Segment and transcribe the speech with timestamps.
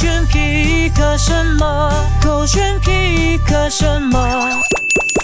[0.00, 1.92] 选皮克什么？
[2.24, 4.18] 勾选皮克什么？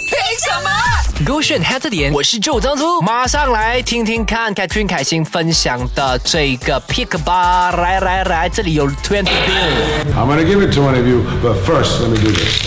[0.07, 1.25] 凭什么？
[1.25, 10.15] 勾选 head 点，我是周张粗，马上来听听看 Catherine 凯欣分享的这个 pick 吧，来来来，这里有 twenty bill。
[10.15, 12.61] I'm gonna give it to one of you, but first let me do this.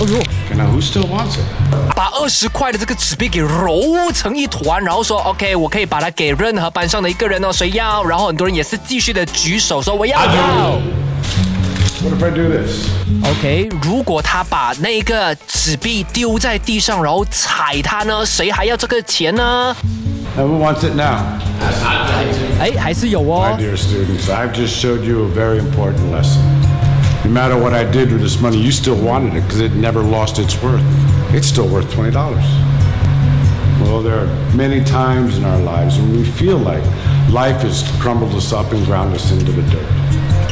[0.00, 1.44] Okay, now who still wants it?
[1.94, 8.02] 把二十块的这个纸币给揉成一团，然后说 OK，我可以把它给任何班上的一个人哦，谁要？
[8.04, 10.18] 然后很多人也是继续的举手说我要。
[11.79, 12.87] 要 What if I do this?
[13.23, 19.75] OK，如果他把那个纸币丢在地上，然后踩它呢，谁还要这个钱呢？
[20.37, 21.23] And who wants it now?
[22.59, 23.57] 哎，还是有 My 哦。
[23.57, 26.41] dear students, I've just showed you a very important lesson.
[27.23, 30.03] No matter what I did with this money, you still wanted it because it never
[30.03, 30.83] lost its worth.
[31.33, 32.13] It's still worth $20.
[33.81, 36.83] Well, there are many times in our lives when we feel like
[37.31, 39.87] life has crumbled us up and ground us into the dirt.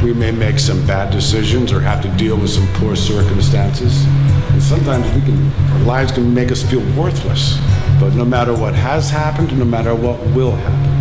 [0.02, 4.04] We may make some bad decisions or have to deal with some poor circumstances.
[4.52, 7.58] And sometimes we can, our lives can make us feel worthless.
[7.98, 10.97] But no matter what has happened, no matter what will happen,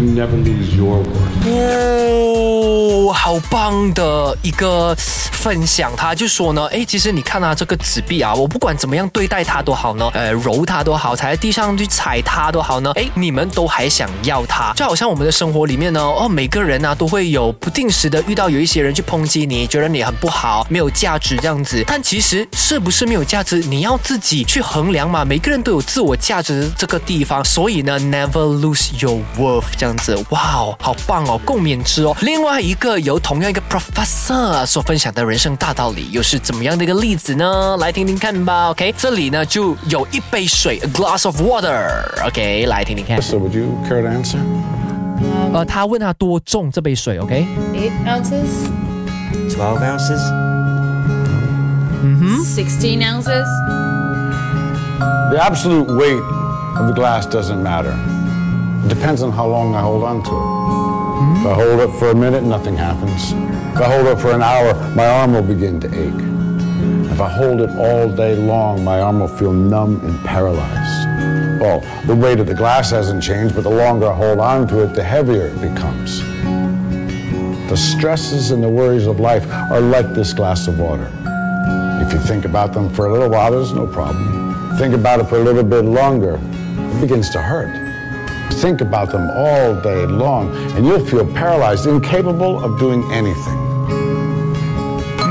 [0.00, 1.46] never lose your worth.
[1.46, 32.16] 哦，好棒的一个分享，他就说呢，哎，其实你看啊，这个纸币啊，我不管怎么样对待它都好呢，呃，揉它都好，踩在地上去踩它都好呢，哎，你们都还想要它，就好像我们的生活里面呢，哦，每个人啊都会有不定时的遇到有一些人去抨击你，觉得你很不好，没有价值这样子，但其实是不是没有价值，你要自己去衡量嘛，每个人都有自我价值这个地方，所以呢，never lose your worth 这样子，哇哦，好棒哦，共勉之哦。
[32.22, 37.76] 另外一个由同样一个 professor 所分享的人生大道理，又是怎么样的一个例子呢？
[37.78, 38.70] 来听听看吧。
[38.70, 41.88] OK，这里呢就有一杯水，a glass of water。
[42.26, 43.20] OK，来听听看。
[43.20, 44.38] So, would you care to answer?
[45.52, 48.68] 呃，他问他多重这杯水？OK，Eight ounces?
[49.50, 50.20] Twelve ounces?
[52.02, 52.44] 嗯哼。
[52.44, 53.44] Sixteen ounces?
[55.30, 56.22] The absolute weight
[56.76, 57.94] of the glass doesn't matter.
[58.88, 61.40] Depends on how long I hold on to it.
[61.40, 63.32] If I hold it for a minute, nothing happens.
[63.74, 67.10] If I hold it for an hour, my arm will begin to ache.
[67.10, 71.60] If I hold it all day long, my arm will feel numb and paralyzed.
[71.60, 74.84] Well, the weight of the glass hasn't changed, but the longer I hold on to
[74.84, 76.20] it, the heavier it becomes.
[77.68, 81.10] The stresses and the worries of life are like this glass of water.
[82.02, 84.76] If you think about them for a little while, there's no problem.
[84.78, 87.68] Think about it for a little bit longer, it begins to hurt.
[88.52, 93.69] Think about them all day long, and you'll feel paralyzed, incapable of doing anything.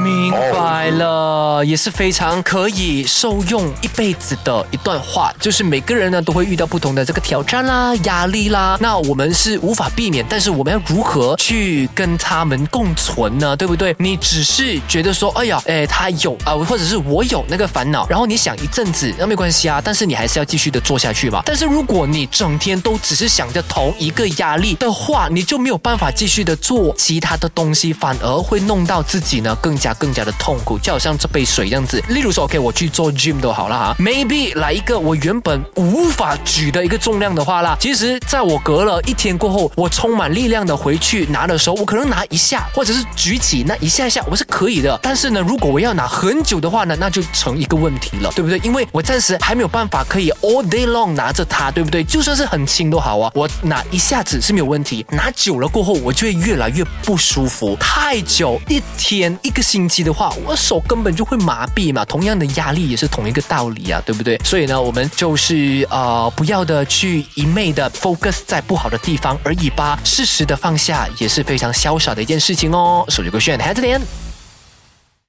[0.09, 5.31] 明白了，也是非常可以受用一辈子的一段话。
[5.39, 13.55] 就是每个人呢都会遇到不同的这个挑战啦、压力啦，那我们是无法避免，但是我们要如何去跟他们共存呢？
[13.55, 13.95] 对不对？
[13.99, 21.43] 你只是觉得说，哎呀，哎，他有啊、或者是我有那个烦恼，然后你想一阵子，那没关系啊，但是你还是要继续的做下去嘛。
[21.45, 32.01] 但是如果你整天都只是想着同一个压力的话，你就没有办法继续的做其他的东西，反而会弄到自己呢更加更加的痛苦，就好像这杯水这样子。
[32.07, 44.97] 例如说，OK，我去做 gym 都好了哈，maybe 来一个我原本无法举的一个重量的话啦，其实在我隔了一天过后，我充满力量的回去拿的时候，我可能拿一下，或者是举起那一下下，我是可以的。
[45.03, 48.57] 但是呢，如果我要拿很久的话呢，那就成一个问题了，对不对？
[48.63, 52.03] 因为我暂时还没有办法可以 all day long 拿着它，对不对？
[52.03, 57.75] 就算是很轻都好啊，我拿一下子是没有问题，拿久了过后，我就会越来越不舒服。
[57.79, 62.03] 太久，一天一个星期的话，我手根本就会麻痹嘛。
[62.05, 64.37] 同样的压力也是同一个道理啊，对不对？
[64.43, 73.05] 所以呢，我们就是呃，不要的去一昧的 focus 在不好的地方而已吧，适时的放下也是非常潇洒的一件事情哦。
[73.09, 74.28] 手机勾选 head 点。